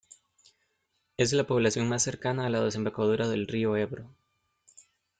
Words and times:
Es 1.15 1.31
la 1.31 1.45
población 1.45 1.87
más 1.87 2.01
cercana 2.01 2.47
a 2.47 2.49
la 2.49 2.61
desembocadura 2.63 3.27
del 3.27 3.45
río 3.45 3.77
Ebro. 3.77 4.09